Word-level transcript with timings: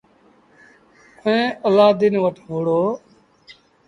ائيٚݩ 1.25 1.55
الآدين 1.67 2.13
وٽ 2.23 2.35
وُهڙو۔ 2.47 2.81